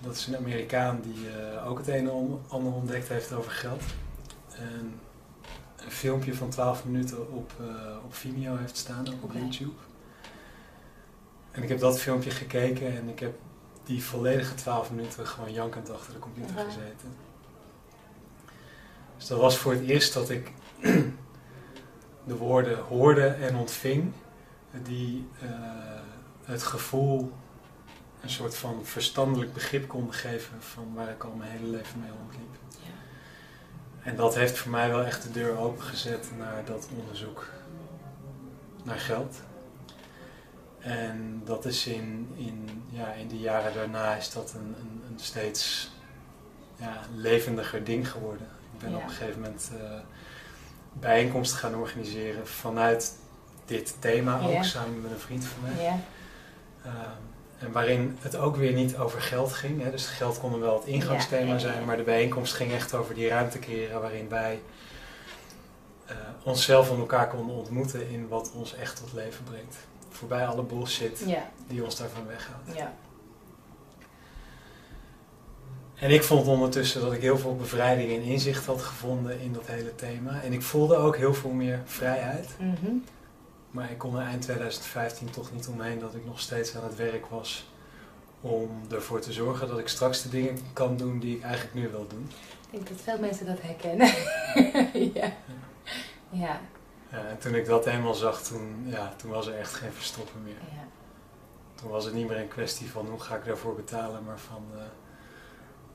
[0.00, 3.82] Dat is een Amerikaan die eh, ook het een en ander ontdekt heeft over geld.
[4.56, 5.00] En
[5.84, 7.66] een filmpje van 12 minuten op, uh,
[8.04, 9.32] op Vimeo heeft staan, ook op.
[9.32, 9.72] YouTube.
[11.50, 13.34] En ik heb dat filmpje gekeken en ik heb
[13.84, 16.64] die volledige 12 minuten gewoon jankend achter de computer Ja.
[16.64, 17.16] gezeten.
[19.16, 20.52] Dus dat was voor het eerst dat ik
[22.24, 24.12] de woorden hoorde en ontving,
[24.82, 25.48] die eh,
[26.44, 27.32] het gevoel
[28.20, 32.10] een soort van verstandelijk begrip konden geven van waar ik al mijn hele leven mee
[32.20, 32.54] rondliep.
[32.70, 32.90] Ja.
[34.02, 37.48] En dat heeft voor mij wel echt de deur opengezet naar dat onderzoek
[38.84, 39.36] naar geld.
[40.78, 45.18] En dat is in, in, ja, in de jaren daarna is dat een, een, een
[45.18, 45.90] steeds
[46.76, 48.46] ja, levendiger ding geworden.
[48.74, 48.96] Ik ben Ja.
[48.96, 49.98] op een gegeven moment eh,
[50.92, 53.16] bijeenkomsten gaan organiseren vanuit
[53.64, 54.62] dit thema, ook Ja.
[54.62, 55.84] samen met een vriend van mij.
[55.84, 55.98] Ja.
[57.62, 59.82] En waarin het ook weer niet over geld ging.
[59.82, 59.90] Hè.
[59.90, 63.28] Dus geld kon wel het ingangsthema Ja, zijn, maar de bijeenkomst ging echt over die
[63.28, 64.60] ruimte creëren waarin wij
[66.06, 69.76] eh, onszelf en elkaar konden ontmoeten in wat ons echt tot leven brengt.
[70.10, 71.50] Voorbij alle bullshit Ja.
[71.66, 72.76] die ons daarvan weghoudt.
[72.76, 72.92] Ja.
[75.94, 79.66] En ik vond ondertussen dat ik heel veel bevrijding en inzicht had gevonden in dat
[79.66, 80.42] hele thema.
[80.42, 82.48] En ik voelde ook heel veel meer vrijheid.
[82.58, 82.92] Mhm.
[83.72, 86.96] Maar ik kon er eind 2015 toch niet omheen dat ik nog steeds aan het
[86.96, 87.66] werk was
[88.40, 91.88] om ervoor te zorgen dat ik straks de dingen kan doen die ik eigenlijk nu
[91.88, 92.30] wil doen.
[92.60, 94.06] Ik denk dat veel mensen dat herkennen.
[95.20, 95.32] ja.
[96.30, 96.60] Ja.
[97.10, 100.42] Ja, en toen ik dat eenmaal zag, toen, ja, toen was er echt geen verstoppen
[100.42, 100.60] meer.
[100.72, 100.84] Ja.
[101.74, 104.64] Toen was het niet meer een kwestie van hoe ga ik daarvoor betalen, maar van
[104.74, 104.82] eh,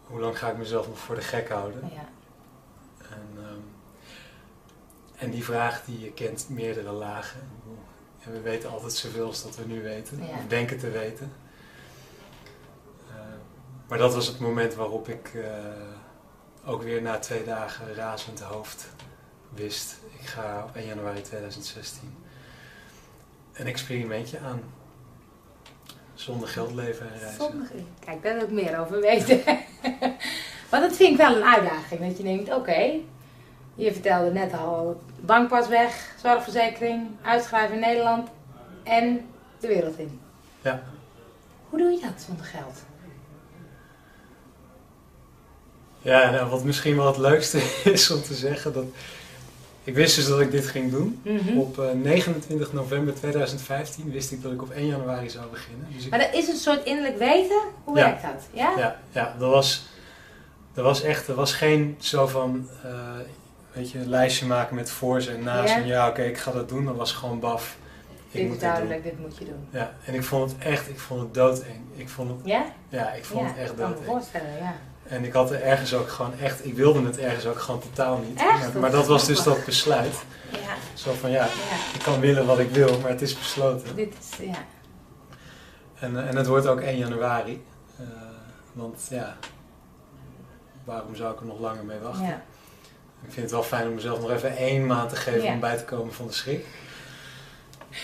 [0.03, 1.89] hoe lang ga ik mezelf nog voor de gek houden.
[1.93, 2.09] Ja.
[3.09, 3.59] En, ehm,
[5.17, 7.39] en die vraag die je kent meerdere lagen.
[8.23, 10.23] En we weten altijd zoveel als dat we nu weten, Ja.
[10.37, 11.31] of denken te weten.
[13.09, 13.15] Eh,
[13.87, 15.49] maar dat was het moment waarop ik eh,
[16.65, 18.87] ook weer na twee dagen razend hoofd
[19.53, 19.97] wist.
[20.19, 22.15] Ik ga op 1 januari 2016
[23.53, 24.61] een experimentje aan.
[26.13, 27.41] Zonder geld leven en reizen.
[27.43, 27.67] Zonder...
[27.99, 29.41] Kijk, daar wil ik meer over weten.
[30.71, 32.07] Want dat vind ik wel een uitdaging.
[32.07, 32.91] Dat je denkt, oké,
[33.75, 38.27] je vertelde net al, bankpas weg, zorgverzekering, uitschrijven in Nederland
[38.83, 39.25] en
[39.59, 40.19] de wereld in.
[40.61, 40.81] Ja.
[41.69, 42.83] Hoe doe je dat zonder geld?
[46.01, 47.57] Ja, nou, wat misschien wel het leukste
[47.93, 48.85] is om te zeggen, dat
[49.83, 51.21] ik wist dus dat ik dit ging doen.
[51.23, 51.57] Mhm.
[51.57, 55.87] Op eh, 29 november 2015 wist ik dat ik op 1 januari zou beginnen.
[55.93, 57.61] Dus ik, Maar dat is een soort innerlijk weten.
[57.83, 58.03] Hoe Ja.
[58.03, 58.47] werkt dat?
[58.53, 58.73] Ja?
[58.77, 59.85] ja, ja, dat was,
[60.73, 62.91] dat was echt, er was geen zo van, eh,
[63.77, 65.69] weet je, een lijstje maken met voor's en na's.
[65.69, 65.75] Ja.
[65.75, 66.85] En ja, oké, ik ga dat doen.
[66.85, 67.77] Dat was gewoon baf.
[68.29, 69.67] Ik dit moet is duidelijk, dit moet je doen.
[69.69, 71.81] Ja, en ik vond het echt, ik vond het doodeng.
[71.95, 72.65] Ik vond het, Ja?
[72.89, 74.11] ja, ik vond ja, het echt ik kan me doodeng.
[74.11, 74.73] voorstellen, ja.
[75.07, 78.17] En ik had er ergens ook gewoon echt, ik wilde het ergens ook gewoon totaal
[78.17, 78.39] niet.
[78.39, 78.73] Echt?
[78.73, 80.15] Maar, maar dat was dus dat besluit.
[80.51, 80.57] Ja,
[80.93, 81.75] Zo van ja, ja.
[81.93, 83.95] ik kan willen wat ik wil, maar het is besloten.
[83.95, 84.65] Dit is, ja.
[85.99, 87.65] En, eh, en het wordt ook 1 januari.
[87.99, 88.05] Eh,
[88.73, 89.37] want ja,
[90.83, 92.25] waarom zou ik er nog langer mee wachten?
[92.25, 92.41] ja.
[93.21, 95.77] Ik vind het wel fijn om mezelf nog even één maand te geven om bij
[95.77, 96.65] te komen van de schrik.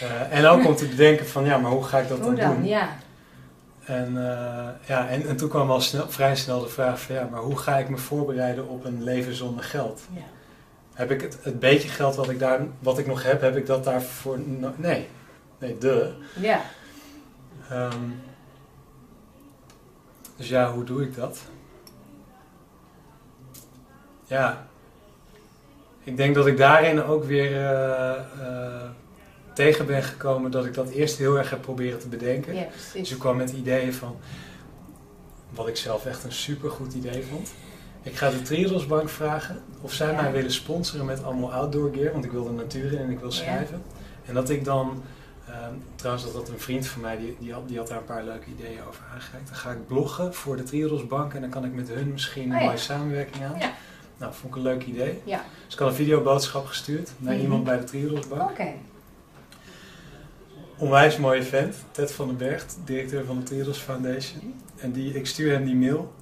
[0.01, 2.35] Eh, en ook om te bedenken van ja, maar hoe ga ik dat Hoe dan,
[2.35, 2.55] dan?
[2.55, 2.65] doen?
[2.65, 2.89] Ja.
[3.85, 7.27] En, eh, ja, en, en toen kwam al snel, vrij snel de vraag van ja,
[7.31, 10.01] maar hoe ga ik me voorbereiden op een leven zonder geld?
[10.13, 10.21] ja.
[10.93, 13.65] Heb ik het, het beetje geld wat ik, daar, wat ik nog heb, heb ik
[13.65, 14.39] dat daarvoor?
[14.39, 15.07] no- nee,
[15.59, 16.13] nee, de.
[16.39, 16.61] Ja.
[17.69, 18.09] Ehm,
[20.35, 21.39] dus ja, hoe doe ik dat?
[24.25, 24.67] Ja,
[26.03, 28.11] ik denk dat ik daarin ook weer eh,
[28.41, 28.81] eh,
[29.53, 32.55] tegen ben gekomen dat ik dat eerst heel erg heb proberen te bedenken.
[32.55, 34.17] Ja, Dus ik kwam met ideeën van,
[35.49, 37.51] wat ik zelf echt een supergoed idee vond.
[38.01, 40.21] Ik ga de Triodosbank vragen of zij Ja.
[40.21, 43.19] mij willen sponsoren met allemaal outdoor gear, want ik wil de natuur in en ik
[43.19, 43.35] wil Ja.
[43.35, 43.81] schrijven.
[44.25, 45.03] En dat ik dan,
[45.47, 48.03] ehm, trouwens dat had een vriend van mij, die, die, had, die had daar een
[48.05, 49.47] paar leuke ideeën over aangereikt.
[49.47, 52.55] Dan ga ik bloggen voor de Triodosbank en dan kan ik met hun misschien een
[52.55, 52.65] Oh ja.
[52.65, 53.57] mooie samenwerking aan.
[54.23, 55.21] Nou, vond ik een leuk idee.
[55.23, 55.43] Ja.
[55.65, 57.41] Dus ik had een videoboodschap gestuurd naar Mhm.
[57.43, 58.49] iemand bij de Triodosbank.
[58.49, 58.67] Oké.
[60.77, 64.53] Onwijs mooie vent, Ted van den Berg, directeur van de Triodos Foundation.
[64.77, 66.13] En die, ik stuur hem die mail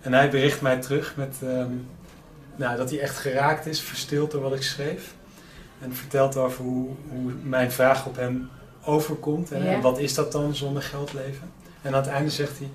[0.00, 1.70] en hij bericht mij terug met ehm,
[2.56, 5.14] nou, dat hij echt geraakt is, verstild door wat ik schreef.
[5.80, 8.48] En vertelt over hoe, hoe mijn vraag op hem
[8.84, 11.50] overkomt en wat is dat dan zonder geld leven.
[11.82, 12.68] En aan het einde zegt hij,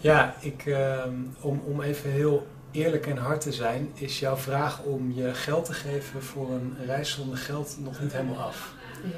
[0.00, 4.82] ja, ik, ehm, om, om even heel eerlijk en hard te zijn, is jouw vraag
[4.82, 8.72] om je geld te geven voor een reis zonder geld nog niet helemaal af.
[9.02, 9.10] Ja,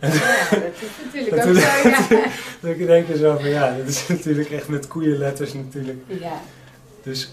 [0.00, 2.26] ja dat is natuurlijk ook zo, ja.
[2.60, 5.98] Dat ik denk zo van, ja, dat is natuurlijk echt met koeienletters natuurlijk.
[6.06, 6.40] Ja,
[7.02, 7.30] Dus,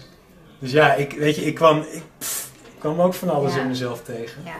[0.58, 3.60] dus ja, ik, weet je, ik kwam, ik, pff, ik kwam ook van alles Ja.
[3.60, 4.42] in mezelf tegen.
[4.44, 4.56] ja,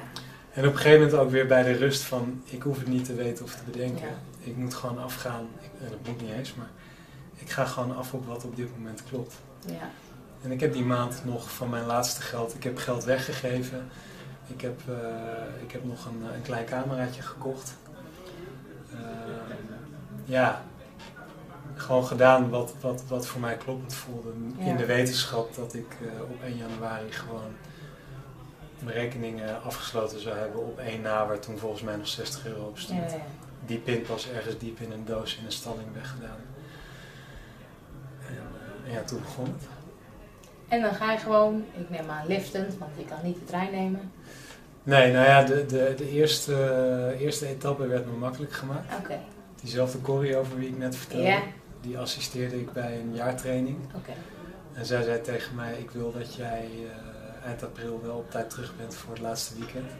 [0.52, 3.04] En op een gegeven moment ook weer bij de rust van, ik hoef het niet
[3.04, 4.06] te weten of te bedenken.
[4.06, 4.48] Ja.
[4.50, 6.70] Ik moet gewoon afgaan, ik, en dat moet niet eens, maar
[7.34, 9.34] ik ga gewoon af op wat op dit moment klopt.
[9.66, 9.90] ja.
[10.44, 13.90] En ik heb die maand nog van mijn laatste geld, ik heb geld weggegeven.
[14.46, 17.76] Ik heb, eh, ik heb nog een, een klein cameraatje gekocht.
[18.92, 18.98] Eh,
[20.24, 20.62] ja,
[21.74, 24.32] gewoon gedaan wat, wat, wat voor mij kloppend voelde.
[24.58, 24.64] Ja.
[24.64, 27.52] In de wetenschap dat ik eh, op 1 januari gewoon
[28.78, 32.64] mijn rekeningen afgesloten zou hebben op 1 na, waar toen volgens mij nog 60 euro
[32.64, 33.10] op stond.
[33.10, 33.22] Ja, ja.
[33.66, 36.40] Die pinpas ergens diep in een doos in een stalling weggedaan.
[38.86, 39.73] En ja, toen begon het.
[40.74, 43.70] En dan ga je gewoon, ik neem aan liftend, want je kan niet de trein
[43.70, 44.12] nemen.
[44.82, 48.94] Nee, nou ja, de, de, de eerste, eerste etappe werd me makkelijk gemaakt.
[48.98, 49.18] Oké,
[49.60, 51.38] Diezelfde Corrie over wie ik net vertelde,
[51.80, 53.78] die assisteerde ik bij een jaartraining.
[53.94, 54.12] oké.
[54.72, 56.68] En zij zei tegen mij, ik wil dat jij
[57.42, 59.90] eh, eind april wel op tijd terug bent voor het laatste weekend.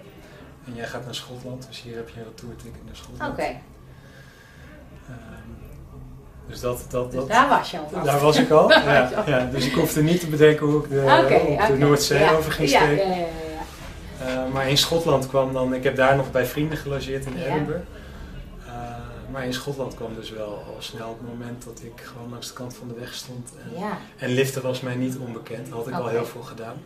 [0.66, 3.32] En jij gaat naar Schotland, dus hier heb je een retourticket naar Schotland.
[3.32, 3.42] Oké,
[5.08, 5.50] Ehm,
[6.46, 8.04] dus dat, dat, dus dat, daar was je al.
[8.04, 8.70] daar was ik al.
[8.72, 9.28] Ja, al.
[9.28, 11.78] ja, dus ik hoefde niet te bedenken hoe ik de, op.
[11.78, 13.08] Noordzee Ja, over ging steken.
[13.08, 13.26] Ja.
[14.26, 17.36] Eh, maar in Schotland kwam dan, ik heb daar nog bij vrienden gelogeerd in.
[17.36, 17.82] Edinburgh.
[18.66, 18.72] Eh,
[19.30, 22.54] maar in Schotland kwam dus wel al snel het moment dat ik gewoon langs de
[22.54, 23.52] kant van de weg stond.
[23.64, 26.76] En, Ja, en liften was mij niet onbekend, daar had ik al heel veel gedaan.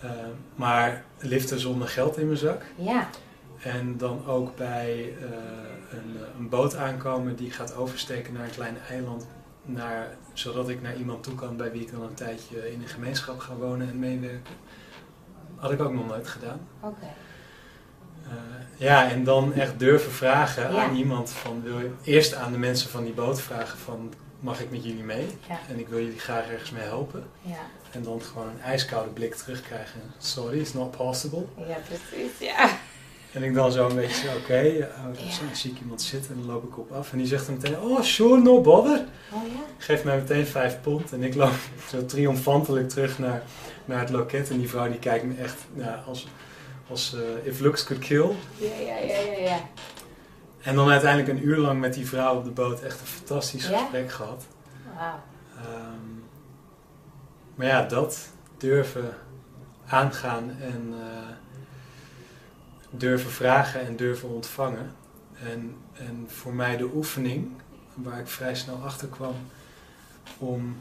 [0.00, 0.10] Eh,
[0.54, 2.62] maar liften zonder geld in mijn zak.
[2.76, 3.08] ja,
[3.62, 5.12] En dan ook bij
[5.92, 9.26] een, eh, een boot aankomen die gaat oversteken naar een klein eiland.
[9.64, 12.88] Naar, zodat ik naar iemand toe kan bij wie ik dan een tijdje in een
[12.88, 14.54] gemeenschap ga wonen en meewerken.
[15.56, 16.60] Had ik ook nog nooit gedaan.
[16.80, 17.06] oké.
[18.24, 18.30] Eh,
[18.76, 20.82] ja, en dan echt durven vragen Ja.
[20.84, 24.60] aan iemand van, wil je, eerst aan de mensen van die boot vragen van, mag
[24.60, 25.26] ik met jullie mee?
[25.48, 27.24] Ja, En ik wil jullie graag ergens mee helpen.
[27.40, 30.00] ja, En dan gewoon een ijskoude blik terugkrijgen.
[30.18, 31.44] Sorry, it's not possible.
[31.56, 32.70] ja, precies, ja.
[33.32, 35.30] En ik dan zo een beetje, oké, ja, oh, Ja.
[35.30, 37.12] zo zie ik iemand zitten en dan loop ik op af.
[37.12, 39.04] En die zegt dan meteen, oh sure, no bother.
[39.32, 39.60] Oh ja?
[39.78, 41.12] Geeft mij meteen vijf pond.
[41.12, 41.52] En ik loop
[41.90, 43.42] zo triomfantelijk terug naar,
[43.84, 44.50] naar het loket.
[44.50, 45.56] En die vrouw die kijkt me echt
[46.06, 46.26] als,
[46.90, 48.30] als eh, if looks could kill.
[48.56, 49.60] Ja, ja, ja, ja, ja.
[50.62, 53.68] En dan uiteindelijk een uur lang met die vrouw op de boot echt een fantastisch
[53.68, 53.78] Ja?
[53.78, 54.44] gesprek gehad.
[54.96, 55.20] Wauw.
[55.56, 56.10] Ehm,
[57.54, 59.14] maar ja, dat durven
[59.86, 61.34] aangaan en eh,
[62.96, 64.92] durven vragen en durven ontvangen.
[65.52, 67.48] En, en voor mij de oefening,
[67.94, 69.34] waar ik vrij snel achter kwam,
[70.38, 70.76] om,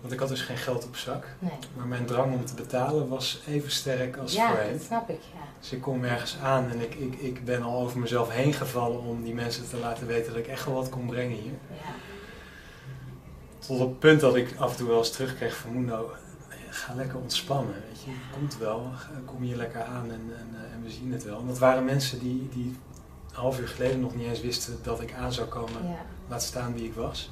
[0.00, 1.50] want ik had dus geen geld op zak, Nee.
[1.76, 4.72] maar mijn drang om te betalen was even sterk als Ja, voorheen.
[4.72, 5.40] dat snap ik, ja.
[5.60, 9.00] Dus ik kom ergens aan en ik, ik, ik ben al over mezelf heen gevallen
[9.00, 11.52] om die mensen te laten weten dat ik echt wel wat kon brengen hier.
[11.70, 11.90] Ja,
[13.58, 16.10] Tot op het punt dat ik af en toe wel eens terugkreeg van Mundo,
[16.70, 18.10] ga lekker ontspannen, weet je.
[18.32, 18.90] Komt wel,
[19.24, 21.40] kom hier lekker aan en, en, eh, en we zien het wel.
[21.40, 22.64] En dat waren mensen die, die
[23.28, 26.42] een half uur geleden nog niet eens wisten dat ik aan zou komen, ja, laat
[26.42, 27.30] staan wie ik was.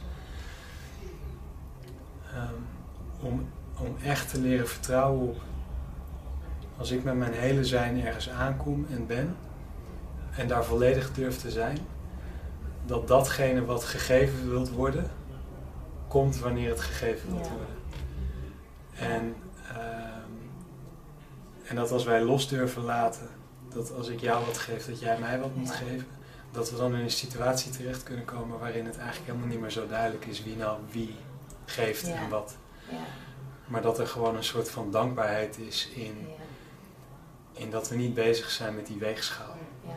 [2.33, 2.55] Ehm,
[3.21, 5.41] om, om echt te leren vertrouwen op,
[6.77, 9.37] als ik met mijn hele zijn ergens aankom en ben,
[10.37, 11.79] en daar volledig durf te zijn,
[12.87, 15.11] dat datgene wat gegeven wilt worden,
[16.09, 17.53] komt wanneer het gegeven wilt Ja.
[17.53, 17.77] worden.
[18.95, 19.35] En,
[19.69, 20.31] ehm,
[21.65, 23.29] en dat als wij los durven laten,
[23.75, 26.07] dat als ik jou wat geef, dat jij mij wat moet geven,
[26.53, 29.71] dat we dan in een situatie terecht kunnen komen waarin het eigenlijk helemaal niet meer
[29.71, 31.15] zo duidelijk is wie nou wie
[31.65, 32.15] geeft Ja.
[32.15, 32.57] en wat.
[32.91, 32.97] ja,
[33.67, 38.15] Maar dat er gewoon een soort van dankbaarheid is in, ja, in dat we niet
[38.15, 39.57] bezig zijn met die weegschaal.
[39.85, 39.91] ja.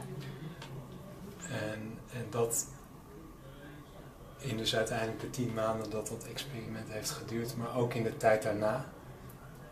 [1.50, 2.66] En, en dat
[4.38, 8.18] in dus uiteindelijk de tien maanden dat dat experiment heeft geduurd, maar ook in de
[8.18, 8.86] tijd daarna.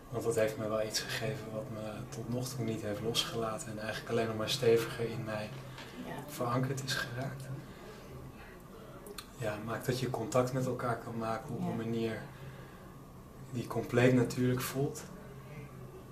[0.10, 3.72] Want dat heeft me wel iets gegeven wat me tot nog toe niet heeft losgelaten
[3.72, 5.50] en eigenlijk alleen nog maar steviger in mij
[6.06, 6.14] ja.
[6.28, 7.44] verankerd is geraakt.
[9.38, 11.66] Ja, maakt dat je contact met elkaar kan maken op Ja.
[11.68, 12.22] een manier
[13.52, 15.04] die compleet natuurlijk voelt.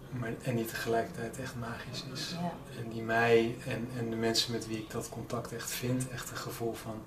[0.10, 2.36] Maar, en die tegelijkertijd echt magisch is.
[2.42, 2.54] Ja.
[2.82, 6.30] En die mij en, en de mensen met wie ik dat contact echt vind, echt
[6.32, 7.02] een gevoel van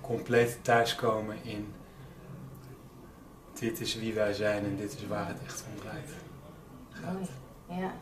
[0.00, 1.72] compleet thuiskomen in
[3.58, 6.10] dit is wie wij zijn en dit is waar het echt om draait.
[6.90, 7.28] Gaat.
[7.78, 7.92] Ja,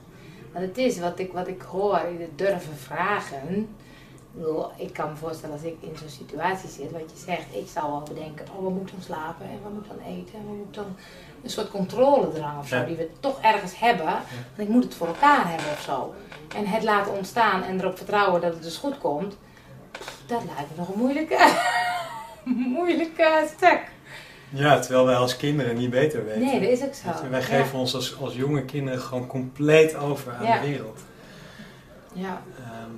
[0.52, 3.76] want het is wat ik, wat ik hoor, het durven vragen.
[4.76, 7.90] Ik, kan me voorstellen als ik in zo'n situatie zit, wat je zegt, ik zal
[7.90, 10.46] wel bedenken, oh, wat moet ik dan slapen en wat moet ik dan eten en
[10.46, 10.96] wat moet ik dan
[11.42, 12.84] een soort controledrang of zo, Ja.
[12.84, 14.04] die we toch ergens hebben.
[14.06, 16.14] Want ik moet het voor elkaar hebben of zo.
[16.56, 19.36] En het laten ontstaan en erop vertrouwen dat het dus goed komt,
[20.26, 21.52] dat lijkt me nog een moeilijke,
[22.76, 23.80] moeilijke stuk.
[24.58, 26.40] Ja, terwijl wij als kinderen niet beter weten.
[26.40, 27.28] Nee, dat is ook zo.
[27.30, 27.46] Wij Ja.
[27.46, 30.60] geven ons als, als jonge kinderen gewoon compleet over aan Ja.
[30.60, 31.00] de wereld.
[32.12, 32.90] Ja, Ehm,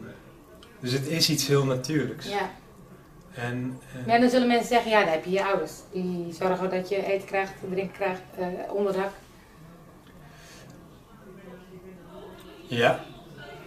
[0.81, 2.27] dus het is iets heel natuurlijks.
[2.29, 2.51] ja.
[3.35, 5.73] En, en- Ja, dan zullen mensen zeggen, ja, dan heb je je ouders.
[5.93, 9.11] Die zorgen dat je eten krijgt, drinken krijgt, eh, onderdak.
[12.67, 13.05] ja.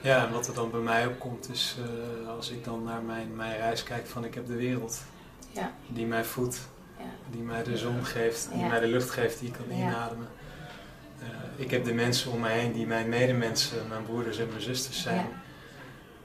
[0.01, 1.75] ja, en wat er dan bij mij opkomt is,
[2.23, 5.01] eh, als ik dan naar mijn, mijn reis kijk van ik heb de wereld
[5.51, 5.71] Ja.
[5.88, 6.60] die mij voedt.
[7.32, 8.67] Die mij de zon geeft, die Ja.
[8.67, 9.84] mij de lucht geeft die ik kan Ja.
[9.89, 10.28] inademen.
[11.20, 14.62] Eh, ik heb de mensen om mij heen die mijn medemensen, mijn broeders en mijn
[14.62, 15.15] zusters zijn.
[15.15, 15.22] Ja.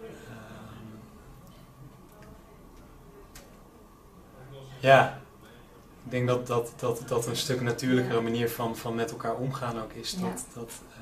[0.00, 0.96] Ehm,
[4.80, 5.20] ja,
[6.04, 9.82] ik denk dat dat, dat, dat een stuk natuurlijkere manier van, van met elkaar omgaan
[9.82, 10.10] ook is.
[10.10, 10.20] Ja.
[10.20, 11.00] Dat, dat eh,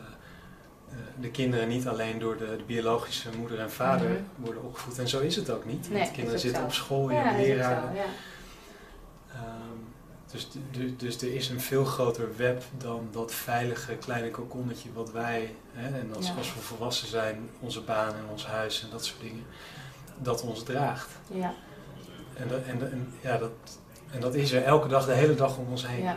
[0.93, 4.19] eh, de kinderen niet alleen door de, de biologische moeder en vader Mhm.
[4.37, 4.99] worden opgevoed.
[4.99, 5.91] En zo is het ook niet.
[5.91, 6.67] Nee, Want kinderen zitten zo.
[6.67, 7.93] op school, je Ja, leraren.
[10.71, 15.55] Dus, dus er is een veel groter web dan dat veilige kleine kokonnetje wat wij,
[15.73, 16.35] hè, en als, Ja.
[16.35, 19.45] als we volwassen zijn, onze baan en ons huis en dat soort dingen,
[20.19, 21.09] dat ons draagt.
[21.33, 21.55] Ja,
[22.37, 23.51] En dat, en, en, ja, dat,
[24.11, 26.03] en dat is er elke dag, de hele dag om ons heen.
[26.03, 26.17] ja,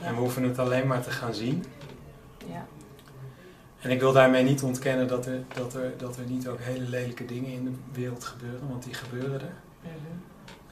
[0.00, 1.64] En we hoeven het alleen maar te gaan zien.
[2.46, 2.66] ja.
[3.80, 6.84] En ik wil daarmee niet ontkennen dat er, dat, er, dat er niet ook hele
[6.88, 9.52] lelijke dingen in de wereld gebeuren, want die gebeuren er.
[9.82, 9.92] Mhm.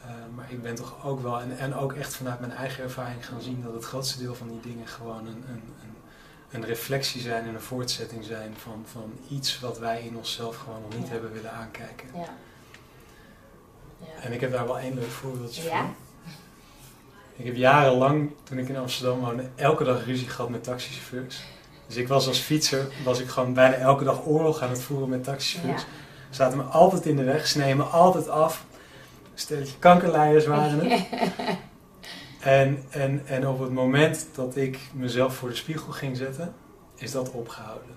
[0.08, 3.26] Uh, maar ik ben toch ook wel, en, en ook echt vanuit mijn eigen ervaring
[3.26, 5.96] gaan zien dat het grootste deel van die dingen gewoon een, een, een,
[6.50, 10.80] een reflectie zijn en een voortzetting zijn van, van iets wat wij in onszelf gewoon
[10.82, 11.12] nog niet Ja.
[11.12, 12.08] hebben willen aankijken.
[12.14, 12.28] Ja.
[13.98, 14.22] Ja.
[14.22, 15.68] En ik heb daar wel één leuk voorbeeldje Ja?
[15.80, 15.94] van.
[17.36, 21.42] Ik heb jarenlang, toen ik in Amsterdam woonde, elke dag ruzie gehad met taxichauffeurs.
[21.86, 25.08] Dus ik was als fietser, was ik gewoon bijna elke dag oorlog aan het voeren
[25.08, 25.86] met taxichauffeurs.
[26.30, 28.64] Zaten me altijd in de weg, sneden me altijd af.
[29.40, 31.06] Stelletje kankerleiers waren het.
[32.38, 36.54] En, en, en op het moment dat ik mezelf voor de spiegel ging zetten,
[36.96, 37.96] is dat opgehouden.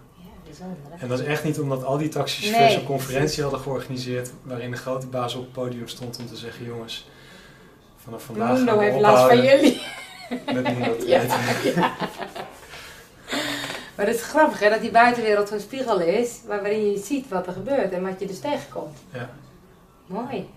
[0.97, 4.71] En dat is echt niet omdat al die taxichauffeurs Nee, een conferentie hadden georganiseerd waarin
[4.71, 7.10] de grote baas op het podium stond om te zeggen, jongens,
[7.97, 9.82] vanaf vandaag we heeft last van jullie.
[10.45, 11.21] met Mundo te Ja,
[11.63, 11.93] ja.
[13.95, 17.47] Maar het is grappig hè, dat die buitenwereld zo'n spiegel is, waarin je ziet wat
[17.47, 18.97] er gebeurt en wat je dus tegenkomt.
[19.13, 19.30] Ja.
[20.06, 20.49] Mooi.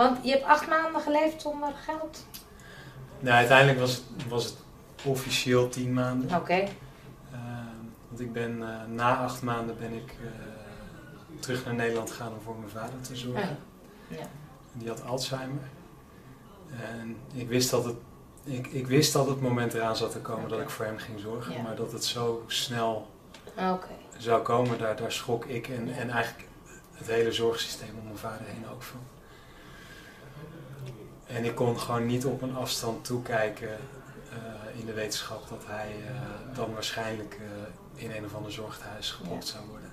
[0.00, 2.26] Want je hebt acht maanden geleefd zonder geld.
[3.18, 4.54] Nou, uiteindelijk was het, was het
[5.04, 6.36] officieel tien maanden.
[6.36, 6.52] Oké.
[7.32, 12.32] Ehm, want ik ben eh, na acht maanden ben ik eh, terug naar Nederland gegaan
[12.32, 13.58] om voor mijn vader te zorgen.
[14.08, 14.16] Ja.
[14.16, 14.26] Ja.
[14.72, 15.68] Die had Alzheimer.
[16.80, 17.96] En ik wist dat het,
[18.44, 21.20] ik, ik wist dat het moment eraan zat te komen dat ik voor hem ging
[21.20, 21.54] zorgen.
[21.54, 21.62] Ja.
[21.62, 23.08] Maar dat het zo snel
[24.18, 26.48] zou komen, daar, daar schrok ik en, en eigenlijk
[26.92, 29.00] het hele zorgsysteem om mijn vader heen ook van.
[31.34, 33.68] En ik kon gewoon niet op een afstand toekijken
[34.30, 39.10] eh, in de wetenschap dat hij eh, dan waarschijnlijk eh, in een of ander zorghuis
[39.10, 39.90] gepopt zou worden.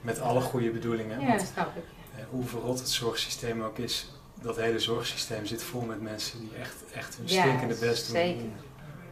[0.00, 1.20] Met alle goede bedoelingen.
[1.20, 1.82] Ja, dat snap ik.
[2.30, 6.74] hoe verrot het zorgsysteem ook is, dat hele zorgsysteem zit vol met mensen die echt,
[6.94, 8.52] echt hun Ja, stinkende best doen om,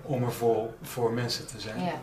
[0.02, 1.85] om er voor, voor mensen te zijn.
[1.85, 2.00] Ja.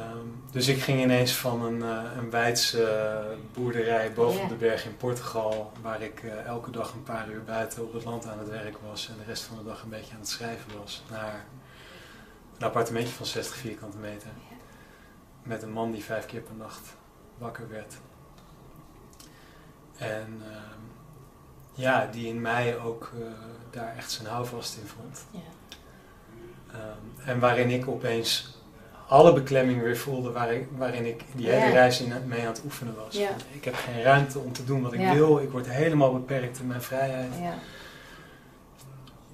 [0.00, 4.48] Ehm, dus ik ging ineens van een, eh een Weidse eh, boerderij boven Ja.
[4.48, 8.04] de berg in Portugal, waar ik eh, elke dag een paar uur buiten op het
[8.04, 10.28] land aan het werk was en de rest van de dag een beetje aan het
[10.28, 11.44] schrijven was, naar
[12.58, 14.28] een appartementje van 60 vierkante meter.
[15.42, 16.88] Met een man die vijf keer per nacht
[17.38, 17.94] wakker werd.
[19.96, 20.80] En ehm,
[21.72, 23.12] ja, die in mij ook
[23.70, 25.26] daar echt zijn houvast in vond.
[25.30, 25.40] Ja.
[26.72, 28.58] Ehm, en waarin ik opeens
[29.10, 31.72] alle beklemming weer voelde waar ik, waarin ik die hele Ja.
[31.72, 33.16] reis in, mee aan het oefenen was.
[33.16, 33.28] Ja.
[33.52, 35.12] Ik heb geen ruimte om te doen wat ik Ja.
[35.14, 35.38] wil.
[35.38, 37.32] Ik word helemaal beperkt in mijn vrijheid.
[37.40, 37.54] Ja.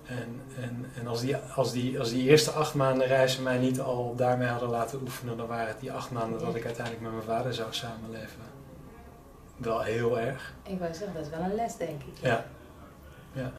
[0.07, 3.81] En, en, en als, die, als, die, als die eerste acht maanden reizen mij niet
[3.81, 7.12] al daarmee hadden laten oefenen, dan waren het die acht maanden dat ik uiteindelijk met
[7.12, 8.41] mijn vader zou samenleven.
[9.57, 10.55] Wel heel erg.
[10.62, 12.15] Ik wou zeggen, dat is wel een les, denk ik.
[12.23, 12.45] Ja.
[13.33, 13.53] ja.